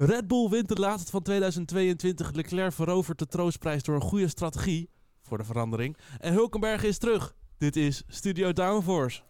[0.00, 2.32] Red Bull wint de laatste van 2022.
[2.32, 4.90] Leclerc verovert de troostprijs door een goede strategie.
[5.22, 5.96] Voor de verandering.
[6.18, 7.34] En Hulkenberg is terug.
[7.56, 9.22] Dit is Studio Downforce.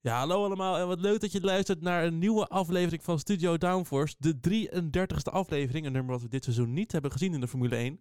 [0.00, 3.58] Ja, hallo allemaal en wat leuk dat je luistert naar een nieuwe aflevering van Studio
[3.58, 4.14] Downforce.
[4.18, 7.76] De 33ste aflevering, een nummer wat we dit seizoen niet hebben gezien in de Formule
[7.76, 8.00] 1.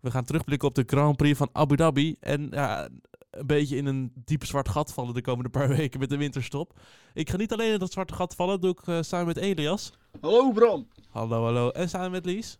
[0.00, 2.16] We gaan terugblikken op de Grand Prix van Abu Dhabi.
[2.20, 2.88] En ja,
[3.34, 6.80] een beetje in een diep zwart gat vallen de komende paar weken met de winterstop.
[7.14, 9.92] Ik ga niet alleen in dat zwarte gat vallen, doe ik uh, samen met Elias.
[10.20, 10.88] Hallo Bram.
[11.10, 11.70] Hallo, hallo.
[11.70, 12.58] En samen met Lies.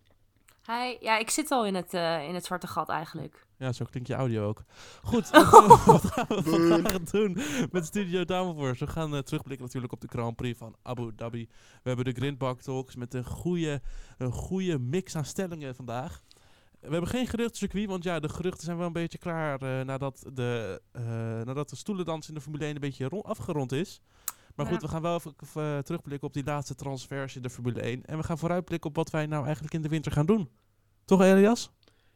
[0.66, 0.96] Hi.
[1.00, 3.46] Ja, ik zit al in het, uh, in het zwarte gat eigenlijk.
[3.58, 4.64] Ja, zo klinkt je audio ook.
[5.02, 7.38] Goed, wat gaan we, wat gaan we vandaag doen
[7.70, 8.84] met Studio Downforce?
[8.84, 11.48] We gaan uh, terugblikken natuurlijk op de Grand Prix van Abu Dhabi.
[11.82, 13.82] We hebben de Grindbak Talks met een goede,
[14.18, 16.22] een goede mix aan stellingen vandaag.
[16.84, 20.24] We hebben geen geruchtencircuit, want ja, de geruchten zijn wel een beetje klaar uh, nadat,
[20.32, 21.02] de, uh,
[21.44, 24.00] nadat de stoelendans in de Formule 1 een beetje afgerond is.
[24.54, 27.80] Maar goed, we gaan wel even uh, terugblikken op die laatste transfers in de Formule
[27.80, 28.04] 1.
[28.04, 30.48] En we gaan vooruitblikken op wat wij nou eigenlijk in de winter gaan doen.
[31.04, 31.70] Toch, Elias?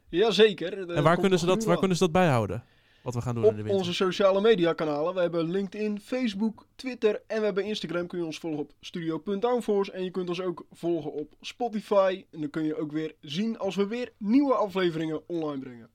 [0.09, 0.89] Jazeker.
[0.89, 2.63] En waar kunnen, ze dat, waar kunnen ze dat bijhouden?
[3.01, 3.79] Wat we gaan doen op in de winter?
[3.79, 5.13] onze sociale media kanalen.
[5.13, 8.07] We hebben LinkedIn, Facebook, Twitter en we hebben Instagram.
[8.07, 9.91] Kun je ons volgen op studio.downforce.
[9.91, 12.25] En je kunt ons ook volgen op Spotify.
[12.31, 15.89] En dan kun je ook weer zien als we weer nieuwe afleveringen online brengen.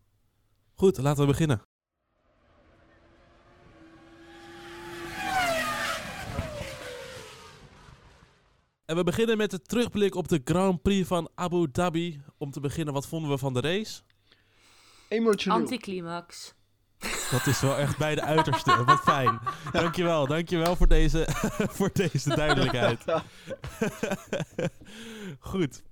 [0.74, 1.62] Goed, laten we beginnen.
[8.84, 12.20] En we beginnen met de terugblik op de Grand Prix van Abu Dhabi.
[12.38, 14.02] Om te beginnen, wat vonden we van de race?
[15.08, 15.58] Emotioneel.
[15.58, 16.54] Anticlimax.
[17.30, 18.84] Dat is wel echt bij de uiterste.
[18.84, 19.38] Wat fijn.
[19.72, 21.26] Dankjewel, dankjewel voor deze,
[21.76, 23.04] voor deze duidelijkheid.
[25.38, 25.82] Goed.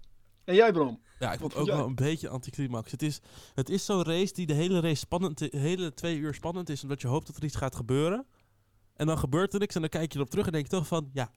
[0.44, 1.00] En jij Bram?
[1.18, 2.90] Ja, ik vond ook wel een beetje anticlimax.
[2.90, 3.20] Het is,
[3.54, 6.82] het is zo'n race die de hele race spannend, de hele twee uur spannend is,
[6.82, 8.26] omdat je hoopt dat er iets gaat gebeuren.
[8.94, 10.86] En dan gebeurt er niks en dan kijk je erop terug en denk je toch
[10.86, 11.32] van, ja,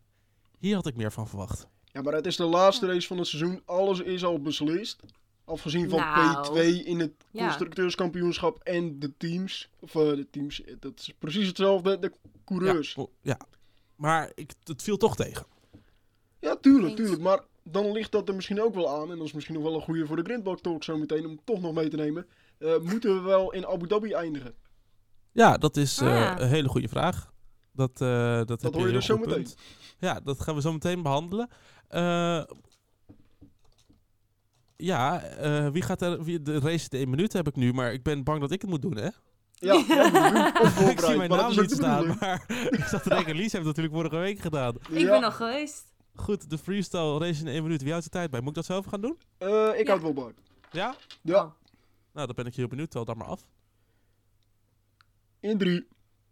[0.58, 1.68] hier had ik meer van verwacht.
[1.84, 3.62] Ja, maar het is de laatste race van het seizoen.
[3.66, 5.04] Alles is al beslist.
[5.46, 8.74] Afgezien van nou, P2 in het constructeurskampioenschap ja.
[8.74, 9.70] en de teams.
[9.80, 12.00] Of uh, de teams, dat is precies hetzelfde.
[12.00, 12.12] De
[12.46, 12.94] coureurs.
[12.94, 13.38] Ja, ja.
[13.96, 15.46] maar ik, het viel toch tegen.
[16.40, 17.22] Ja, tuurlijk, tuurlijk.
[17.22, 19.12] Maar dan ligt dat er misschien ook wel aan.
[19.12, 21.26] En dat is misschien nog wel een goede voor de Grindbak Talk zo meteen.
[21.26, 22.28] Om toch nog mee te nemen.
[22.60, 24.54] Uh, moeten we wel in Abu Dhabi eindigen?
[25.32, 26.40] Ja, dat is uh, oh, ja.
[26.40, 27.34] een hele goede vraag.
[27.72, 29.48] Dat, dat, dat hoor je dus zo meteen.
[30.00, 31.50] Ja, dat gaan we zo meteen behandelen.
[34.78, 36.24] Ja, uh, wie gaat er...
[36.24, 38.62] Wie, de race in één minuut heb ik nu, maar ik ben bang dat ik
[38.62, 39.10] het moet doen, hè?
[39.54, 39.74] Ja,
[40.90, 42.46] ik zie mijn naam niet staan, maar
[42.78, 44.76] ik zat te denken, Lies heeft het natuurlijk vorige week gedaan.
[44.76, 45.10] Ik ja.
[45.10, 45.84] ben nog geweest.
[46.16, 47.82] Goed, de freestyle race in één minuut.
[47.82, 48.40] Wie houdt de tijd bij?
[48.40, 49.18] Moet ik dat zelf gaan doen?
[49.40, 49.98] Uh, ik ja.
[49.98, 50.34] houd wel bij.
[50.72, 50.96] Ja?
[51.22, 51.44] Ja.
[51.44, 51.52] Oh.
[52.14, 52.92] Nou, dan ben ik heel benieuwd.
[52.92, 53.48] Tel dan maar af.
[55.40, 55.88] In 3,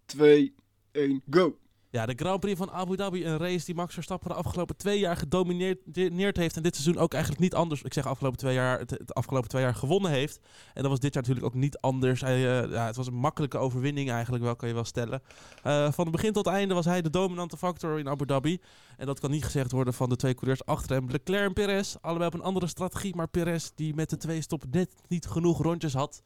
[0.06, 0.56] 2,
[0.92, 1.58] 1, go!
[1.94, 5.00] Ja, de Grand Prix van Abu Dhabi, een race die Max Verstappen de afgelopen twee
[5.00, 6.56] jaar gedomineerd heeft.
[6.56, 7.82] En dit seizoen ook eigenlijk niet anders.
[7.82, 10.40] Ik zeg afgelopen twee jaar, het, afgelopen twee jaar gewonnen heeft.
[10.74, 12.22] En dat was dit jaar natuurlijk ook niet anders.
[12.22, 15.22] Hij, uh, ja, het was een makkelijke overwinning eigenlijk, wel kan je wel stellen.
[15.64, 18.62] Uh, van het begin tot einde was hij de dominante factor in Abu Dhabi.
[18.98, 21.10] En dat kan niet gezegd worden van de twee coureurs achter hem.
[21.10, 23.16] Leclerc en Perez, allebei op een andere strategie.
[23.16, 26.24] Maar Perez die met de twee stop net niet genoeg rondjes had.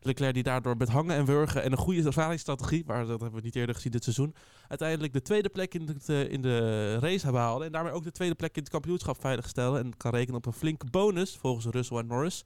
[0.00, 3.44] Leclerc die daardoor met hangen en wurgen en een goede ervaringsstrategie, maar dat hebben we
[3.44, 4.34] niet eerder gezien dit seizoen,
[4.68, 8.34] uiteindelijk de tweede plek in de, in de race behaalde en daarmee ook de tweede
[8.34, 12.06] plek in het kampioenschap veiligstelde en kan rekenen op een flinke bonus volgens Russell en
[12.06, 12.44] Norris.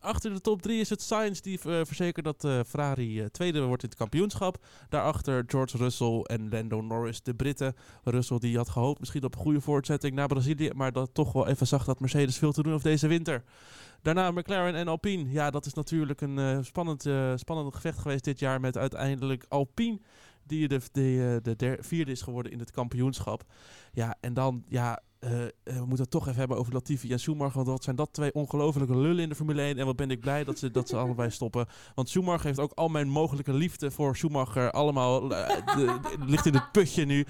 [0.00, 3.60] Achter de top 3 is het Sainz die uh, verzekert dat uh, Ferrari uh, tweede
[3.62, 4.64] wordt in het kampioenschap.
[4.88, 7.74] Daarachter George Russell en Lando Norris, de Britten.
[8.04, 11.46] Russell die had gehoopt misschien op een goede voortzetting naar Brazilië, maar dat toch wel
[11.46, 13.44] even zag dat Mercedes veel te doen heeft deze winter.
[14.02, 15.30] Daarna McLaren en Alpine.
[15.30, 20.00] Ja, dat is natuurlijk een spannend, spannend gevecht geweest dit jaar met uiteindelijk Alpine.
[20.46, 23.44] Die de, de, de, de vierde is geworden in het kampioenschap.
[23.92, 25.30] Ja, en dan, ja, uh,
[25.64, 27.54] we moeten het toch even hebben over Latifi en Schumacher.
[27.54, 29.78] Want wat zijn dat twee ongelofelijke lullen in de Formule 1.
[29.78, 31.66] En wat ben ik blij dat ze, dat ze allebei stoppen.
[31.94, 34.70] Want Schumacher heeft ook al mijn mogelijke liefde voor Schumacher.
[34.70, 37.26] Allemaal de, de, ligt in het putje nu.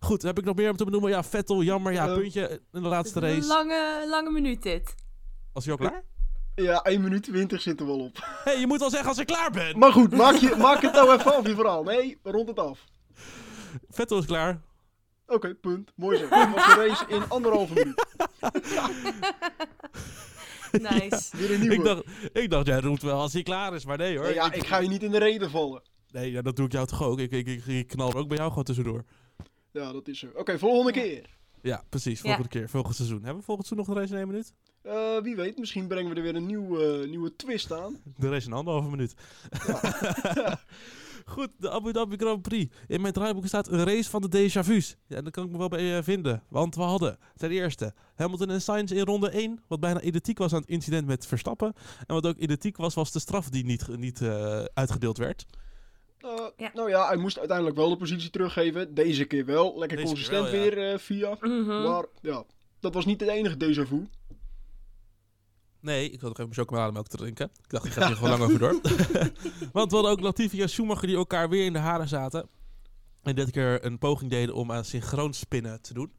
[0.00, 1.10] Goed, heb ik nog meer om te benoemen?
[1.10, 1.92] Ja, Vettel, jammer.
[1.92, 3.36] Ja, puntje in de laatste race.
[3.36, 4.94] Een lange, lange minuut dit.
[5.52, 6.02] Was hij ook klaar?
[6.54, 8.16] Ja, 1 minuut 20 zit er wel op.
[8.16, 9.78] Hé, hey, je moet wel zeggen als ik klaar ben.
[9.78, 11.82] Maar goed, maak, je, maak het nou even af, je verhaal.
[11.82, 12.84] Nee, rond het af.
[13.88, 14.60] Vettel is klaar.
[15.34, 15.92] Oké, okay, punt.
[15.94, 16.22] Mooi zo.
[16.22, 18.04] Dit was de race in anderhalve minuut.
[20.90, 21.36] nice.
[21.36, 21.74] Weer een nieuwe.
[21.74, 22.02] Ik dacht,
[22.32, 24.24] ik dacht, jij roept wel als hij klaar is, maar nee hoor.
[24.24, 25.82] Nee, ja, ik ga je niet in de reden vallen.
[26.10, 27.18] Nee, ja, dat doe ik jou toch ook.
[27.18, 29.04] Ik, ik, ik, ik knal er ook bij jou gewoon tussendoor.
[29.70, 30.26] Ja, dat is zo.
[30.26, 31.26] Oké, okay, volgende keer.
[31.62, 32.20] Ja, precies.
[32.20, 32.58] Volgende ja.
[32.58, 32.68] keer.
[32.68, 33.22] Volgend seizoen.
[33.22, 34.52] Hebben we volgend seizoen nog een race in één minuut?
[34.82, 38.00] Eh, wie weet, misschien brengen we er weer een nieuw, eh, nieuwe twist aan.
[38.16, 39.14] De race in anderhalve minuut.
[41.24, 42.74] Goed, de Abu Dhabi Grand Prix.
[42.88, 44.96] In mijn draaiboek staat een race van de déjà vu's.
[45.06, 46.42] Ja, daar kan ik me wel bij eh, vinden.
[46.48, 49.60] Want we hadden ten eerste Hamilton en Sainz in ronde 1.
[49.68, 51.72] Wat bijna identiek was aan het incident met Verstappen.
[52.06, 55.46] En wat ook identiek was, was de straf die niet, niet eh, uitgedeeld werd.
[56.18, 56.70] Eh, Ja.
[56.74, 58.94] Nou ja, hij moest uiteindelijk wel de positie teruggeven.
[58.94, 59.78] Deze keer wel.
[59.78, 60.74] Lekker Deze consistent keer wel, ja.
[60.74, 61.36] weer eh, via.
[61.40, 61.82] Mhm.
[61.82, 62.44] Maar ja,
[62.80, 64.06] dat was niet het enige déjà vu.
[65.84, 67.50] Nee, ik wil nog even mijn chocolademelk te drinken.
[67.62, 68.72] Ik dacht, ik ga er gewoon lang over door.
[69.72, 72.48] Want we hadden ook Latifi en Schumacher die elkaar weer in de haren zaten.
[73.22, 76.12] En dit keer een poging deden om aan synchroon spinnen te doen.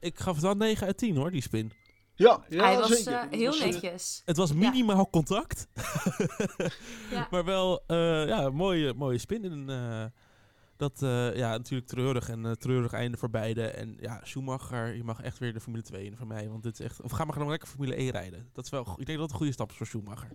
[0.00, 1.72] Ik gaf het wel 9 uit 10 hoor, die spin.
[2.14, 4.22] Ja, ja Hij was eh, heel was, eh, netjes.
[4.24, 5.66] Het was minimaal contact.
[7.10, 7.28] Ja.
[7.30, 9.44] Maar wel eh, ja, een mooie, mooie spin.
[9.44, 10.04] En, eh,
[10.82, 13.66] dat, eh, ja, natuurlijk treurig en eh, treurig einde voor beide.
[13.66, 16.48] En ja, Schumacher, je mag echt weer de Formule 2 in voor mij.
[16.48, 17.00] Want dit is echt...
[17.00, 18.48] Of ga maar gewoon lekker Formule 1 rijden.
[18.52, 20.28] Dat is wel, ik denk dat het een goede stap is voor Schumacher.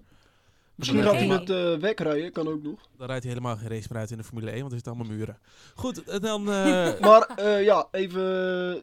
[0.75, 2.89] Misschien gaat hij met eh wegrijden, kan ook nog.
[2.97, 4.93] Dan rijdt hij helemaal geen race meer uit in de Formule 1, want er zitten
[4.93, 5.39] allemaal muren.
[5.75, 6.41] Goed, dan...
[6.51, 8.21] eh, Maar eh, ja, even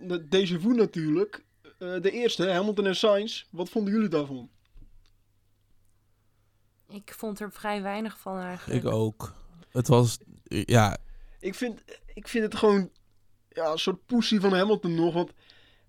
[0.09, 1.45] de déjà vu natuurlijk.
[1.79, 3.45] Eh, de eerste, Hamilton en Sainz.
[3.51, 4.51] Wat vonden jullie daarvan?
[6.89, 8.85] Ik vond er vrij weinig van eigenlijk.
[8.85, 9.33] ik ook.
[9.71, 10.19] Het was...
[10.49, 10.97] Ja,
[11.45, 11.83] Ik vind,
[12.15, 12.91] ik vind het gewoon
[13.49, 15.15] ja, een soort poesie van Hamilton nog.
[15.15, 15.33] Want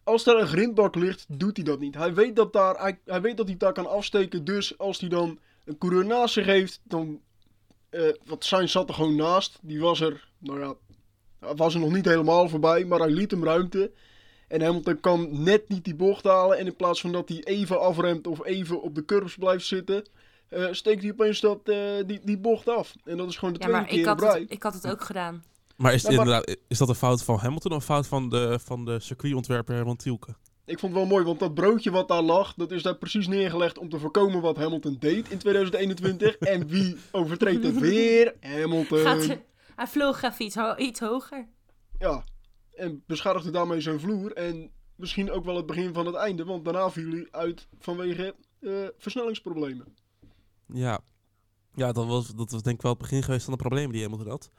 [0.04, 1.96] als daar een grindbak ligt, doet hij dat niet.
[1.96, 4.46] Hij weet dat, daar, hij, hij weet dat hij daar kan afsteken.
[4.46, 7.22] Dus als hij dan een coureur naast zich heeft, dan...
[7.90, 9.60] eh want Sainz zat er gewoon naast.
[9.62, 10.76] Die was er, nou ja,
[11.56, 12.86] was er nog niet helemaal voorbij.
[12.86, 13.92] Maar hij liet hem ruimte.
[14.48, 16.58] En Hamilton kan net niet die bocht halen.
[16.58, 20.06] En in plaats van dat hij even afremt of even op de curbs blijft zitten...
[20.50, 22.94] eh, steekt hij opeens dat, eh, die, die bocht af.
[23.04, 24.88] En dat is gewoon de ja, tweede maar keer ik had, het, ik had het
[24.88, 25.44] ook gedaan.
[25.76, 28.86] maar is, maar- is dat een fout van Hamilton of een fout van de, van
[28.86, 30.36] de circuitontwerper Herman Tielke?
[30.66, 33.28] Ik vond het wel mooi, want dat broodje wat daar lag, dat is daar precies
[33.28, 36.38] neergelegd om te voorkomen wat Hamilton deed in 2021.
[36.54, 38.36] en wie overtreedt het weer?
[38.40, 38.98] Hamilton.
[39.00, 39.38] Gaat,
[39.76, 41.48] hij vloog even iets, ho- iets hoger.
[42.00, 42.24] Ja,
[42.74, 44.34] en beschadigde daarmee zijn vloer.
[44.34, 48.36] En misschien ook wel het begin van het einde, want daarna viel hij uit vanwege
[48.60, 49.96] eh, versnellingsproblemen.
[50.68, 51.00] Ja,
[51.74, 54.02] ja dat, was, dat was denk ik wel het begin geweest van de problemen die
[54.04, 54.50] Hamilton had.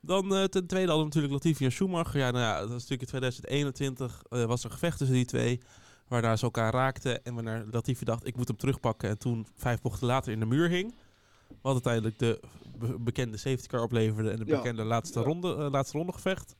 [0.00, 2.18] Dan eh, ten tweede hadden we natuurlijk Latifi en Schumacher.
[2.20, 5.60] Ja, nou ja, dat was natuurlijk in 2021 eh, was er gevecht tussen die twee.
[6.08, 9.08] Waarna ze elkaar raakten en waarna Latifi dacht, ik moet hem terugpakken.
[9.08, 10.94] En toen vijf bochten later in de muur hing.
[11.62, 12.40] Wat uiteindelijk de
[12.78, 14.56] be- bekende safety car opleverde en de Ja.
[14.56, 15.24] bekende laatste, Ja.
[15.24, 16.54] ronde, eh, laatste ronde gevecht.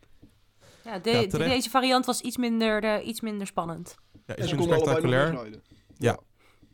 [0.84, 1.50] Ja, de- Ja, de- terecht.
[1.50, 3.94] deze variant was iets minder, eh, iets minder spannend.
[4.26, 5.30] Ja, allebei nog spectaculair.
[5.30, 5.62] wegrijden.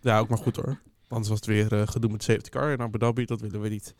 [0.03, 0.81] Ja, ook maar goed hoor.
[1.11, 3.25] Anders was het weer eh, gedoe met safety car in Abu Dhabi.
[3.25, 3.95] Dat willen we niet.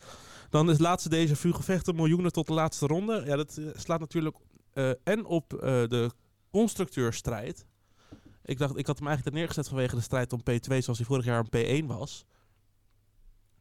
[0.51, 3.23] Dan is laatste deze vu gevechten miljoenen tot de laatste ronde.
[3.27, 4.37] Ja, dat eh, slaat natuurlijk
[4.73, 5.49] eh, en op
[5.89, 6.11] de
[6.51, 7.65] constructeurstrijd.
[8.45, 11.07] Ik dacht, ik had hem eigenlijk er neergezet vanwege de strijd om P2 zoals hij
[11.07, 12.27] vorig jaar een P1 was.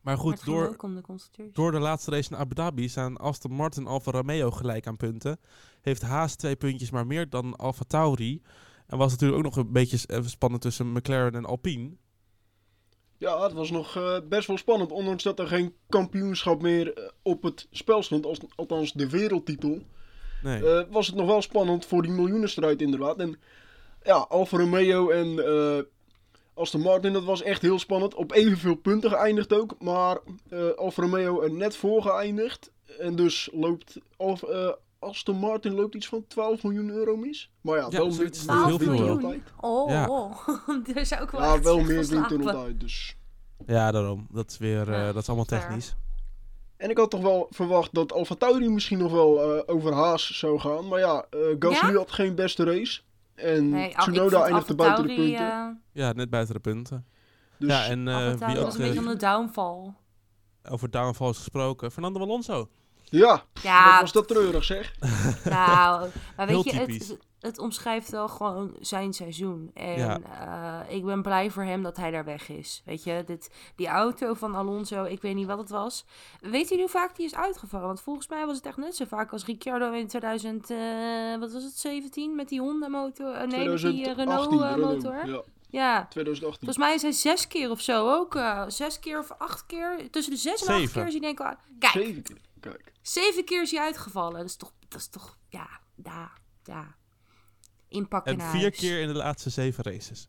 [0.01, 3.89] Maar goed, door, de door de laatste race in Abu Dhabi staan Aston Martin en
[3.89, 5.39] Alfa Romeo gelijk aan punten.
[5.81, 8.41] Heeft Haas twee puntjes maar meer dan Alfa Tauri.
[8.87, 11.91] En was natuurlijk ook nog een beetje spannend tussen McLaren en Alpine.
[13.19, 14.91] Ja, het was nog eh, best wel spannend.
[14.91, 19.81] Ondanks dat er geen kampioenschap meer eh, op het spel stond, als, althans de wereldtitel.
[20.43, 20.65] Nee.
[20.65, 23.19] eh, was het nog wel spannend voor die miljoenenstrijd inderdaad.
[23.19, 23.39] En
[24.03, 25.85] ja, Alfa Romeo en
[26.53, 28.13] Aston Martin, dat was echt heel spannend.
[28.13, 30.19] Op evenveel punten geëindigd ook, maar
[30.75, 32.71] Alfa Romeo er net voor geëindigd.
[32.99, 37.51] En dus loopt Alfa, Aston Martin loopt iets van 12 miljoen euro mis.
[37.61, 38.45] Maar ja, Ja, wel zoiets.
[38.45, 39.09] meer, Heel 12 veel, miljoen.
[39.23, 39.41] altijd.
[39.59, 40.07] Oh, Ja.
[40.07, 40.47] oh.
[40.93, 43.15] daar zou ik wel Ja, echt wel meer er altijd, dus...
[43.65, 44.27] Ja, daarom.
[44.31, 45.61] Dat is weer, Ja, eh, dat is allemaal fair.
[45.61, 45.95] technisch.
[46.77, 50.37] En ik had toch wel verwacht dat Alfa Tauri misschien nog wel eh, over Haas
[50.39, 50.87] zou gaan.
[50.87, 51.97] Maar ja, eh Gasly Ja?
[51.97, 53.01] had geen beste race.
[53.35, 55.81] En Nee, Tsunoda eindigde buiten de punten.
[55.93, 57.05] Ja, net buiten de punten.
[57.57, 59.93] dus ja, en eh, wie was ook een beetje om de downfall.
[60.69, 62.69] over downfalls gesproken, Fernando Alonso.
[63.09, 64.93] Ja, Ja, wat was dat treurig zeg.
[65.43, 69.71] Nou, maar weet je, het, het omschrijft wel gewoon zijn seizoen.
[69.73, 70.19] En Ja.
[70.87, 72.81] eh, ik ben blij voor hem dat hij daar weg is.
[72.85, 76.05] Weet je, dit, die auto van Alonso, ik weet niet wat het was.
[76.41, 77.87] Weet u hoe vaak die is uitgevallen?
[77.87, 80.77] Want volgens mij was het echt net zo vaak als Ricciardo in 2000, eh,
[81.39, 83.33] wat was het, 17 met die Honda-motor?
[83.33, 85.15] Eh, nee, met die 2018 Renault-motor.
[85.21, 85.79] Renault, ja.
[85.97, 86.57] ja, 2018.
[86.65, 88.35] Volgens mij is hij zes keer of zo ook.
[88.35, 90.09] eh, zes keer of acht keer.
[90.11, 90.93] Tussen de zes en acht Zeven.
[90.93, 91.45] keer is hij denk ik...
[91.45, 92.37] al- Kijk, Zeven keer.
[92.59, 92.91] Kijk.
[93.01, 94.37] Zeven keer is hij uitgevallen.
[94.37, 95.67] Dat is toch, dat is toch, ja,
[96.03, 96.31] ja,
[96.63, 96.95] ja.
[97.87, 98.77] Inpakken En naar vier huis.
[98.77, 100.27] keer in de laatste zeven races.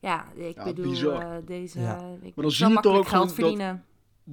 [0.00, 1.36] Ja, ik Ja, bedoel, bizar.
[1.36, 1.96] eh, deze, Ja.
[2.22, 3.84] ik dan kan zie je toch makkelijk ook geld gewoon dat- verdienen.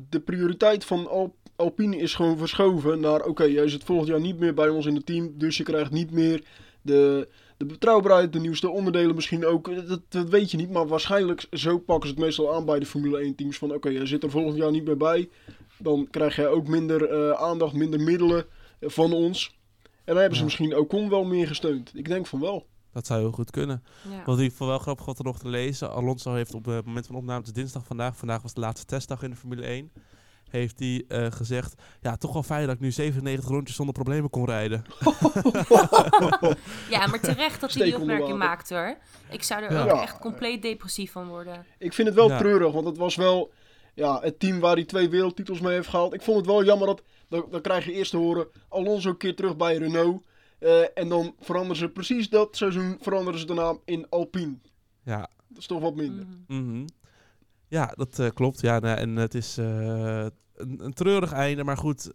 [0.10, 3.22] De prioriteit van Al- Alpine is gewoon verschoven naar...
[3.26, 5.38] Oké, jij zit volgend jaar niet meer bij ons in het team.
[5.38, 6.44] Dus je krijgt niet meer
[6.82, 10.72] De, de betrouwbaarheid, de nieuwste onderdelen misschien ook, dat, dat weet je niet.
[10.72, 13.58] Maar waarschijnlijk zo pakken ze het meestal aan bij de Formule 1 teams.
[13.58, 15.30] Van oké, jij zit er volgend jaar niet meer bij.
[15.78, 18.46] Dan krijg jij ook minder eh, aandacht, minder middelen
[18.80, 19.58] eh, van ons.
[19.84, 20.44] En dan hebben ze Ja.
[20.46, 21.92] misschien Ocon wel meer gesteund.
[21.96, 22.66] Ik denk van wel.
[22.94, 23.84] Dat zou heel goed kunnen.
[24.10, 24.24] Ja.
[24.26, 25.92] Wat ik vond wel grappig wat er nog te lezen.
[25.92, 28.18] Alonso heeft op het moment van opname, het is dinsdag vandaag.
[28.18, 29.92] Vandaag was de laatste testdag in de Formule 1.
[30.50, 34.30] Heeft hij eh, gezegd, ja, toch wel fijn dat ik nu 97 rondjes zonder problemen
[34.30, 34.84] kon rijden.
[36.90, 38.98] ja, maar terecht dat hij die opmerking maakt hoor.
[39.30, 39.82] Ik zou er Ja.
[39.82, 40.02] ook Ja.
[40.02, 41.66] echt compleet depressief van worden.
[41.78, 42.38] Ik vind het wel Ja.
[42.38, 43.52] treurig, want het was wel
[43.94, 46.14] ja, het team waar hij twee wereldtitels mee heeft gehaald.
[46.14, 49.18] Ik vond het wel jammer dat, dan, dan krijg je eerst te horen, Alonso een
[49.18, 50.24] keer terug bij Renault.
[50.60, 54.58] Eh, en dan veranderen ze precies dat seizoen, veranderen ze de naam in Alpine.
[55.04, 56.26] Ja, Dat is toch wat minder.
[56.48, 56.70] Mhm.
[56.72, 56.86] mhm.
[57.76, 58.62] Ja dat eh, klopt.
[58.62, 62.12] Ja, nou, en het is eh, een, een treurig einde, maar goed,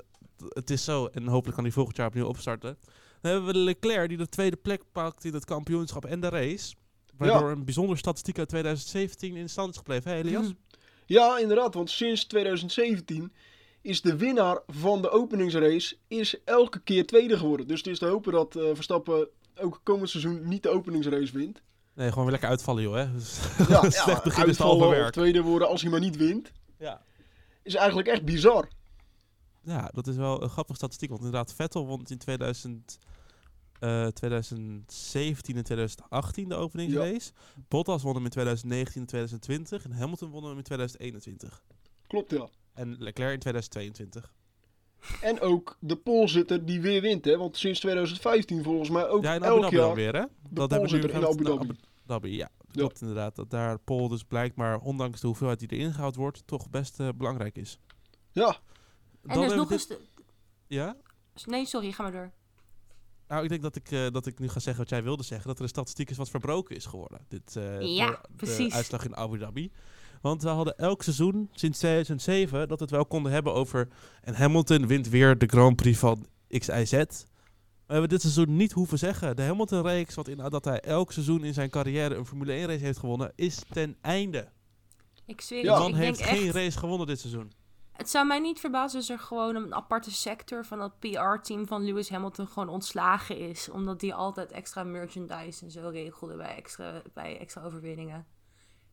[0.49, 1.07] het is zo.
[1.07, 2.79] En hopelijk kan hij volgend jaar opnieuw opstarten.
[3.21, 6.75] Dan hebben we Leclerc die de tweede plek pakt in het kampioenschap en de race.
[7.17, 10.13] Waardoor een bijzondere statistiek uit 2017 in stand is gebleven.
[10.13, 10.43] Elias?
[10.43, 10.53] Mhm.
[11.07, 13.33] Ja, inderdaad, want sinds 2017
[13.81, 17.67] is de winnaar van de openingsrace is elke keer tweede geworden.
[17.67, 19.29] Dus het is te hopen dat eh, Verstappen
[19.61, 21.63] ook komend seizoen niet de openingsrace wint.
[22.01, 22.95] Nee, gewoon weer lekker uitvallen, joh.
[22.95, 23.13] Hè?
[23.19, 25.13] Dus Ja, slecht begin is of werk.
[25.13, 27.03] tweede worden als hij maar niet wint, Ja.
[27.63, 28.69] is eigenlijk echt bizar.
[29.63, 31.09] Ja, dat is wel een grappige statistiek.
[31.11, 32.99] Want inderdaad, Vettel won in 2000,
[33.81, 37.33] eh, 2017 en 2018 de openingsrace.
[37.69, 39.85] Bottas won hem in 2019 en 2020.
[39.85, 41.63] En Hamilton won hem in 2021.
[42.07, 42.49] Klopt, ja.
[42.75, 44.33] En Leclerc in 2022.
[45.21, 47.37] En ook de polezitter die weer wint, hè?
[47.37, 50.25] Want sinds 2015 volgens mij ook ja, in Abu elk jaar alweer, hè?
[50.51, 51.75] de polezitter in gaan Abu
[52.11, 52.49] Dhabi, ja.
[52.73, 53.37] Klopt inderdaad.
[53.37, 57.09] Dat daar Pol dus blijkbaar, ondanks de hoeveelheid die erin gehaald wordt, toch best eh,
[57.17, 57.79] belangrijk is.
[58.33, 58.55] Ja, En
[59.23, 59.87] Dan dus hebben nog eens...
[59.87, 60.23] dit- De...
[60.67, 60.97] Ja?
[61.45, 62.31] Nee, sorry, ga maar door.
[63.29, 65.47] Nou, ik denk dat ik, eh, dat ik nu ga zeggen wat jij wilde zeggen.
[65.49, 67.21] Dat er een statistiek is wat verbroken is geworden.
[67.29, 68.75] Dit, eh, Ja, door de precies.
[68.75, 69.73] uitslag in Abu Dhabi.
[70.21, 73.89] Want we hadden elk seizoen sinds 2007 dat we het wel konden hebben over...
[74.21, 77.03] En Hamilton wint weer de Grand Prix van XIZ.
[77.91, 79.37] We hebben dit seizoen niet hoeven zeggen.
[79.37, 82.99] De Hamilton-reeks, wat in, dat hij elk seizoen in zijn carrière een Formule 1-race heeft
[82.99, 84.49] gewonnen, is ten einde.
[85.27, 85.73] Ik zweer Ja.
[85.73, 86.55] het, De je, man ik heeft denk geen echt...
[86.55, 87.53] race gewonnen dit seizoen.
[87.93, 91.85] Het zou mij niet verbazen als er gewoon een aparte sector van dat PR-team van
[91.85, 93.69] Lewis Hamilton gewoon ontslagen is.
[93.69, 98.27] Omdat die altijd extra merchandise en zo regelde bij extra, bij extra overwinningen.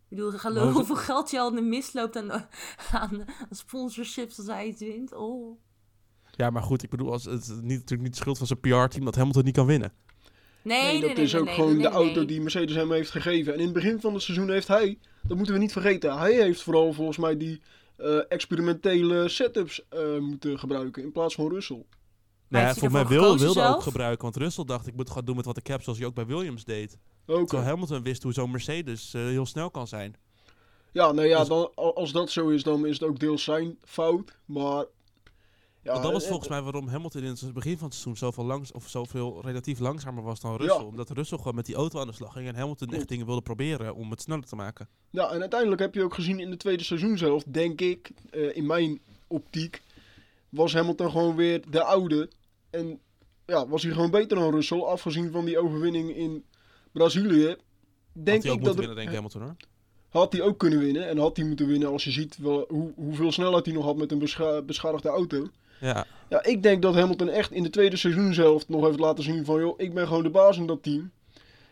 [0.10, 2.48] Ik bedoel, geloof hoeveel geld je al in de mist loopt aan, aan,
[2.92, 5.14] aan sponsorships als hij iets wint.
[5.14, 5.60] Oh.
[6.38, 9.06] Ja, maar goed, ik bedoel, als, het niet, natuurlijk niet de schuld van zijn PR-team
[9.06, 9.94] dat Hamilton niet kan winnen.
[10.62, 11.98] Nee, nee, nee, dat nee, is nee, ook nee, gewoon nee, de nee.
[11.98, 13.54] auto die Mercedes hem heeft gegeven.
[13.54, 16.34] En in het begin van het seizoen heeft hij, dat moeten we niet vergeten, hij
[16.34, 17.62] heeft vooral volgens mij die
[17.98, 21.86] eh, experimentele setups eh, moeten gebruiken in plaats van Russell.
[22.48, 25.10] Nee, hij voor mij ervoor wil, gekozen wilde ook gebruiken, want Russell dacht ik moet
[25.10, 26.98] gaan doen met wat ik heb, zoals hij ook bij Williams deed.
[27.26, 27.46] Oké.
[27.46, 30.16] Terwijl Hamilton wist hoe zo'n Mercedes eh, heel snel kan zijn.
[30.92, 33.44] Ja, nou ja, Dus- dan, al- als dat zo is, dan is het ook deels
[33.44, 34.38] zijn fout.
[34.46, 34.86] Maar.
[35.88, 38.18] Ja, Want dat was eh, volgens mij waarom Hamilton in het begin van het seizoen
[38.18, 40.78] zoveel, langs, of zoveel relatief langzamer was dan Russell.
[40.80, 40.84] Ja.
[40.84, 43.42] Omdat Russell gewoon met die auto aan de slag ging en Hamilton echt dingen wilde
[43.42, 44.88] proberen om het sneller te maken.
[45.10, 48.56] Ja, en uiteindelijk heb je ook gezien in de tweede seizoen zelf, denk ik, eh,
[48.56, 49.82] in mijn optiek,
[50.50, 52.30] was Hamilton gewoon weer de oude.
[52.70, 53.00] En
[53.46, 56.44] ja, was hij gewoon beter dan Russell, afgezien van die overwinning in
[56.92, 57.56] Brazilië.
[58.14, 59.56] Denk Had hij ook ik moeten dat winnen, denk ik, Hamilton hoor.
[60.10, 62.92] had hij ook kunnen winnen en had hij moeten winnen als je ziet wel, hoe,
[62.96, 65.48] hoeveel snelheid hij nog had met een bescha- beschadigde auto.
[65.80, 69.24] Ja, Ja, ik denk dat Hamilton echt in de tweede seizoen zelf nog heeft laten
[69.24, 69.60] zien van...
[69.60, 71.12] joh, ik ben gewoon de baas in dat team.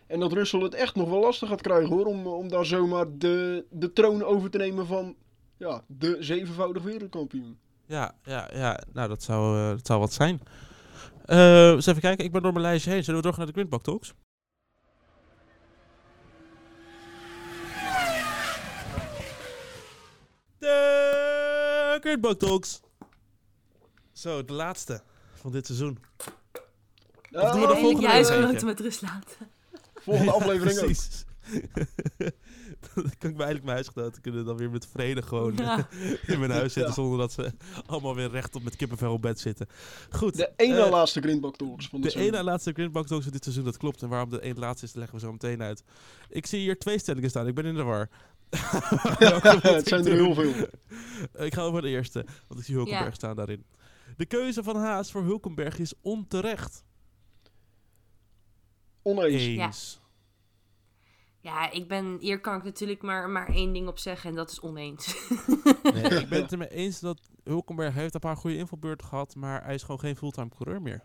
[0.08, 2.06] En dat Russell het echt nog wel lastig gaat krijgen hoor...
[2.06, 5.16] om, om daar zomaar de, de troon over te nemen van
[5.58, 7.58] ja, de zevenvoudig wereldkampioen.
[7.86, 8.80] ja, ja, ja.
[8.94, 10.40] Nou, dat zou, eh, dat zou wat zijn.
[11.26, 13.04] Eh, eens even kijken, ik ben door mijn lijstje heen.
[13.04, 14.14] Zullen we doorgaan naar de Grindbak Talks?
[20.60, 22.82] De Grindbak Talks.
[24.16, 25.02] Zo, de laatste
[25.34, 25.98] van dit seizoen.
[27.30, 29.50] Ja, doen we de volgende huisgenoten met rust laten.
[29.96, 30.84] Volgende aflevering ook.
[30.86, 31.26] Precies.
[32.94, 35.88] dan kan ik bij eigenlijk mijn huisgenoten kunnen dan weer met vrede gewoon Ja.
[36.28, 36.94] in mijn huis zitten Ja.
[36.94, 37.52] zonder dat ze
[37.86, 39.68] allemaal weer rechtop met kippenvel op bed zitten.
[40.10, 40.36] Goed.
[40.36, 42.46] De ene eh, laatste Grindbak Talks van de dit ene seizoen.
[42.50, 44.02] laatste Grindbox Talks van dit seizoen, dat klopt.
[44.02, 45.84] En waarom de ene laatste is, leggen we zo meteen uit.
[46.30, 47.48] Ik zie hier twee stellingen staan.
[47.48, 48.10] Ik ben in de war.
[48.50, 50.54] Het zijn er heel veel.
[51.46, 53.64] ik ga over de eerste, want ik zie Hulkenberg staan daarin.
[54.18, 56.84] De keuze van Haas voor Hulkenberg is onterecht.
[59.02, 59.44] Oneens.
[59.44, 60.00] Eens.
[61.40, 64.52] Ja, ik ben, hier kan ik natuurlijk maar, maar één ding op zeggen en dat
[64.52, 65.16] is oneens.
[65.84, 69.64] Nee, ik ben het ermee eens dat Hulkenberg heeft een paar goede invalbeurten gehad, maar
[69.64, 71.04] hij is gewoon geen fulltime coureur meer.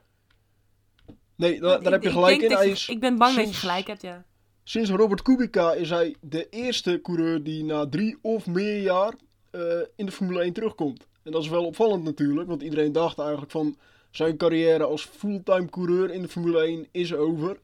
[1.36, 2.52] Nee, da- daar heb je gelijk in.
[2.52, 4.24] Hij is, ik ben bang dat je gelijk hebt, ja.
[4.62, 9.14] Sinds Robert Kubica is hij de eerste coureur die na drie of meer jaar
[9.50, 9.62] eh,
[9.96, 11.06] in de Formule 1 terugkomt.
[11.30, 13.76] En dat is wel opvallend natuurlijk, want iedereen dacht eigenlijk van
[14.10, 17.58] zijn carrière als fulltime coureur in de Formule 1 is over.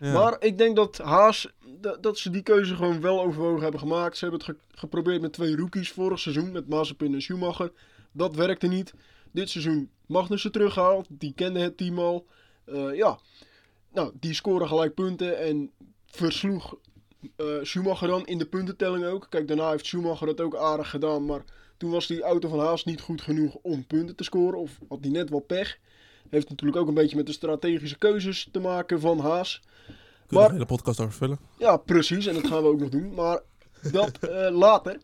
[0.00, 0.12] Ja.
[0.12, 1.48] Maar ik denk dat Haas,
[2.00, 4.16] dat, ze die keuze gewoon wel overwogen hebben gemaakt.
[4.16, 7.72] Ze hebben het ge- geprobeerd met twee rookies vorig seizoen, met Mazepin en Schumacher.
[8.12, 8.94] Dat werkte niet.
[9.30, 12.26] Dit seizoen Magnussen teruggehaald, die kende het team al.
[12.64, 13.18] Eh, ja,
[13.92, 15.70] nou, die scoren gelijk punten en
[16.06, 16.74] versloeg
[17.36, 19.26] eh, Schumacher dan in de puntentelling ook.
[19.30, 21.44] Kijk, daarna heeft Schumacher het ook aardig gedaan, maar
[21.80, 24.58] toen was die auto van Haas niet goed genoeg om punten te scoren.
[24.58, 25.78] Of had hij net wel pech.
[26.28, 29.60] Heeft natuurlijk ook een beetje met de strategische keuzes te maken van Haas.
[29.86, 29.94] Kunnen
[30.28, 31.38] we maar- hele podcast over vullen?
[31.58, 32.26] Ja, precies.
[32.26, 33.14] En dat gaan we ook nog doen.
[33.14, 33.40] Maar
[33.92, 34.98] dat eh, later.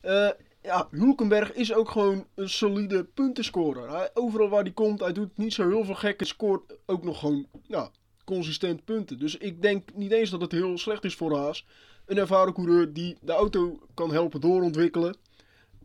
[0.00, 0.28] Eh,
[0.62, 3.90] ja, Hulkenberg is ook gewoon een solide puntenscorer.
[3.90, 6.24] Hij, overal waar hij komt, hij doet niet zo heel veel gekke.
[6.24, 7.90] Scoort ook nog gewoon ja,
[8.24, 9.18] consistent punten.
[9.18, 11.66] Dus ik denk niet eens dat het heel slecht is voor Haas.
[12.06, 15.16] Een ervaren coureur die de auto kan helpen doorontwikkelen.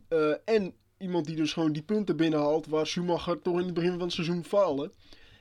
[0.08, 3.90] Eh, en iemand die dus gewoon die punten binnenhaalt waar Schumacher toch in het begin
[3.90, 4.92] van het seizoen faalde.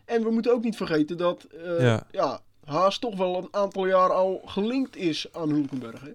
[0.05, 2.07] En we moeten ook niet vergeten dat eh, Ja.
[2.11, 2.41] ja.
[2.63, 6.01] Haas toch wel een aantal jaar al gelinkt is aan Hulkenberg.
[6.01, 6.11] Hè?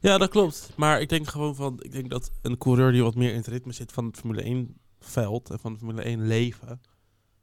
[0.00, 0.70] Ja, dat klopt.
[0.76, 3.46] Maar ik denk gewoon van, ik denk dat een coureur die wat meer in het
[3.46, 6.80] ritme zit van het Formule 1 veld en van het Formule 1 leven,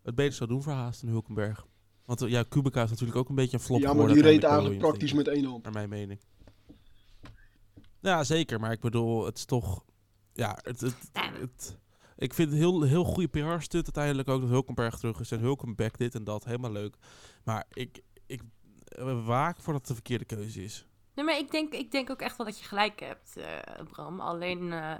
[0.04, 1.66] het beter zou doen voor Haas dan Hulkenberg.
[2.06, 4.78] Want ja, Kubica is natuurlijk ook een beetje een flop ja, maar die reed eigenlijk
[4.78, 5.64] praktisch met één hand.
[5.64, 6.20] Naar mijn mening.
[8.02, 8.60] Ja, zeker.
[8.60, 9.84] Maar ik bedoel, het is toch...
[10.34, 11.78] Ja, het, het,
[12.18, 15.32] ik vind het heel, heel goede PR-stunt uiteindelijk ook dat Hulkenberg terug is.
[15.32, 16.44] En Hulkenberg dit en dat.
[16.44, 16.96] Helemaal leuk.
[17.44, 18.42] Maar ik, ik
[18.86, 20.88] eh, waak voor dat het de verkeerde keuze is.
[21.22, 23.44] Nee, maar ik denk, ik denk ook echt wel dat je gelijk hebt, eh,
[23.92, 24.20] Bram.
[24.20, 24.92] Alleen, eh,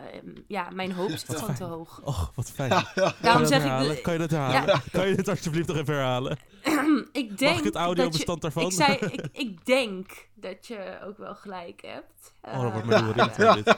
[0.48, 2.02] ja, mijn hoop zit Wat gewoon te hoog.
[2.04, 2.70] Oh, wat fijn.
[2.70, 3.14] Ja, ja.
[3.22, 3.68] Daarom dat zeg ik...
[3.68, 4.02] herhalen?
[4.02, 4.82] Kan je dat herhalen?
[4.92, 6.38] Kan je dit alsjeblieft nog even herhalen?
[7.12, 8.64] ik denk Mag ik het dat je- audiobestand daarvan?
[8.66, 12.34] Ik zei, ik, ik denk dat je ook wel gelijk hebt.
[12.42, 13.78] Oh, dat wordt Eh, dit.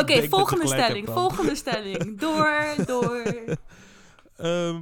[0.00, 2.18] Oké, volgende stelling, volgende stelling.
[2.18, 3.22] Door, door.
[4.36, 4.80] Ehm,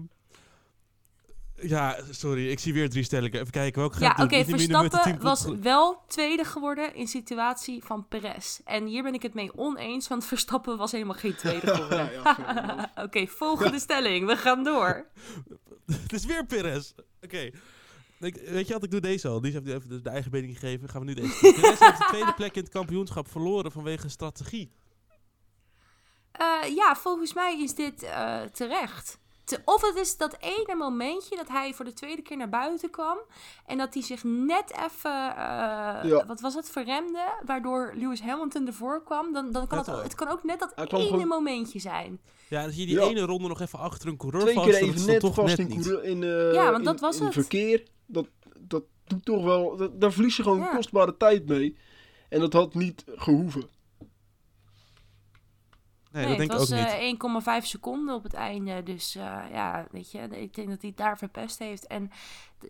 [1.61, 3.41] ja, sorry, ik zie weer drie stellingen.
[3.41, 8.59] Even kijken, welke Ja, oké, Verstappen was wel tweede geworden in situatie van Perez.
[8.65, 12.91] En hier ben ik het mee oneens, want Verstappen was helemaal geen tweede geworden.
[13.05, 14.27] Oké, volgende stelling.
[14.27, 15.07] We gaan door.
[16.03, 16.93] Het is weer Perez.
[17.23, 17.51] Oké.
[18.21, 19.41] Ik- Weet je wat, ik doe deze al.
[19.41, 20.89] Die heeft even de, de eigen mening gegeven.
[20.89, 21.39] Gaan we nu deze.
[21.41, 24.73] Perez heeft de tweede plek in het kampioenschap verloren vanwege strategie.
[26.33, 29.19] Eh, ja, volgens mij is dit eh, terecht.
[29.51, 32.91] Te- of het is dat ene momentje dat hij voor de tweede keer naar buiten
[32.91, 33.19] kwam.
[33.67, 36.25] En dat hij zich net even, eh, Ja.
[36.27, 37.33] wat was het, verremde.
[37.47, 39.33] Waardoor Lewis Hamilton ervoor kwam.
[39.33, 40.05] Dan, dan kan Dat het, wel.
[40.05, 42.21] het kan ook net dat Hij ene gewoon- momentje zijn.
[42.49, 43.07] Ja, dan zie je die Ja.
[43.09, 44.67] ene ronde nog even achter een coureur Twee vast.
[44.69, 46.85] keer en dat even net toch vast net in, coureur- in, eh, Ja, want in-
[46.85, 47.33] dat was in het.
[47.35, 47.83] verkeer.
[48.07, 48.27] Dat,
[48.59, 49.77] dat doet toch wel...
[49.77, 50.75] Dat, daar verlies je gewoon Ja.
[50.75, 51.77] kostbare tijd mee.
[52.29, 53.69] En dat had niet gehoeven.
[56.13, 57.21] Nee, dat denk het ik was ook niet.
[57.53, 58.83] eh, 1,5 seconden op het einde.
[58.83, 61.87] Dus eh, ja, weet je, ik denk dat hij het daar verpest heeft.
[61.87, 62.11] En